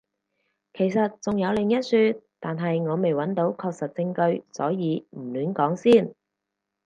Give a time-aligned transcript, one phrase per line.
[0.73, 6.15] 其實仲有另一說，但係我未揾到確實證據，所以唔亂講先